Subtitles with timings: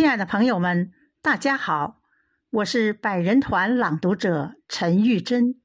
[0.00, 2.00] 亲爱的朋友们，大家好，
[2.48, 5.60] 我是百人团朗读者陈玉珍。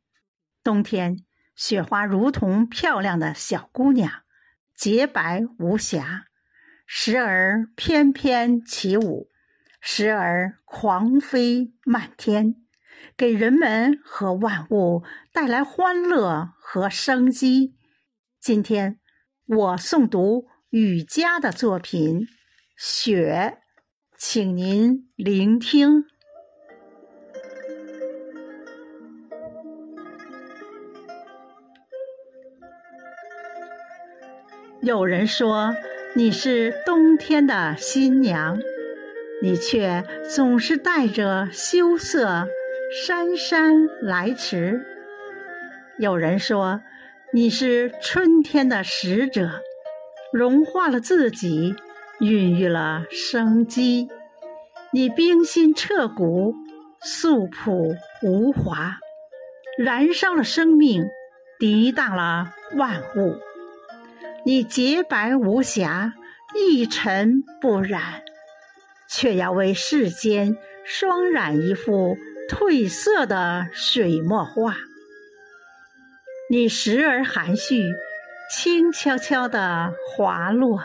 [0.61, 1.23] 冬天，
[1.55, 4.11] 雪花如同漂亮的小姑娘，
[4.75, 6.25] 洁白无瑕，
[6.85, 9.29] 时而翩翩起舞，
[9.79, 12.55] 时而狂飞漫天，
[13.15, 17.77] 给人们和万物带来欢乐和生机。
[18.41, 18.99] 今天，
[19.45, 22.19] 我诵读雨佳的作品
[22.75, 23.57] 《雪》。
[24.17, 26.05] 请您聆听。
[34.81, 35.75] 有人说
[36.15, 38.57] 你是冬天的新娘，
[39.41, 42.47] 你却总是带着羞涩
[43.05, 44.85] 姗姗来迟。
[45.99, 46.81] 有人说
[47.33, 49.61] 你是春天的使者，
[50.31, 51.75] 融化了自己。
[52.21, 54.07] 孕育了生机，
[54.91, 56.55] 你冰心彻骨，
[57.01, 58.97] 素朴无华，
[59.77, 61.05] 燃烧了生命，
[61.59, 63.35] 涤荡了万物。
[64.45, 66.13] 你洁白无瑕，
[66.55, 68.23] 一尘不染，
[69.09, 70.55] 却要为世间
[70.85, 72.15] 霜染一幅
[72.49, 74.77] 褪色的水墨画。
[76.49, 77.83] 你时而含蓄，
[78.49, 80.79] 轻悄悄地滑落。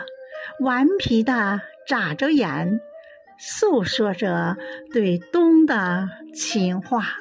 [0.61, 2.79] 顽皮的眨着眼，
[3.39, 4.55] 诉说着
[4.93, 7.15] 对冬的情话。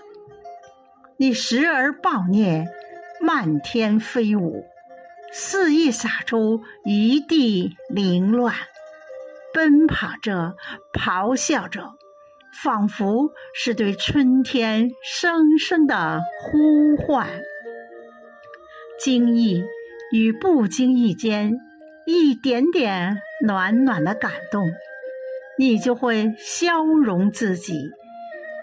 [1.17, 2.67] 你时而暴虐，
[3.19, 4.67] 漫天飞舞，
[5.33, 8.55] 肆意撒出一地凌乱，
[9.55, 10.55] 奔跑着，
[10.93, 11.95] 咆哮着，
[12.63, 17.27] 仿佛是对春天声声的呼唤。
[18.99, 19.65] 惊异
[20.13, 21.59] 与不经意间。
[22.13, 24.69] 一点点暖暖的感动，
[25.57, 27.89] 你就会消融自己，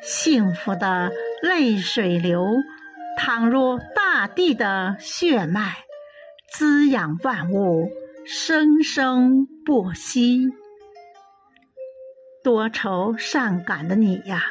[0.02, 1.10] 幸福的
[1.42, 2.46] 泪水流，
[3.18, 5.78] 淌入大地的血脉，
[6.52, 7.90] 滋养万物，
[8.26, 10.50] 生生不息。
[12.44, 14.44] 多愁善感的你呀，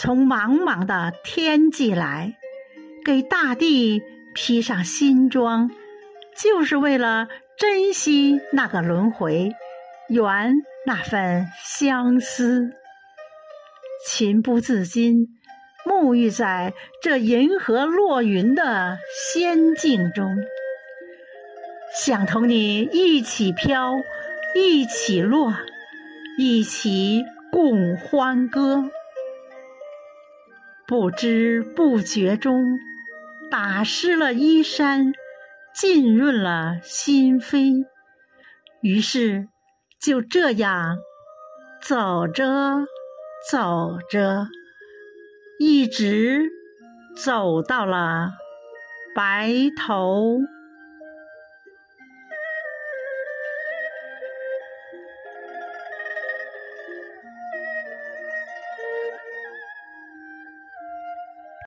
[0.00, 2.36] 从茫茫的天际来，
[3.04, 4.02] 给大地
[4.34, 5.70] 披上新装，
[6.36, 7.28] 就是为了。
[7.58, 9.50] 珍惜那个轮回，
[10.08, 10.52] 圆
[10.84, 12.70] 那份相思，
[14.06, 15.38] 情不自禁
[15.86, 18.98] 沐浴在这银河落云的
[19.32, 20.36] 仙境中，
[21.94, 23.94] 想同你一起飘，
[24.54, 25.54] 一起落，
[26.38, 28.90] 一起共欢歌。
[30.86, 32.78] 不知不觉中，
[33.50, 35.14] 打湿了衣衫。
[35.78, 37.84] 浸润了心扉，
[38.80, 39.46] 于是
[40.00, 40.96] 就这样
[41.82, 42.86] 走着
[43.50, 44.48] 走着，
[45.58, 46.48] 一直
[47.14, 48.30] 走到了
[49.14, 50.38] 白头。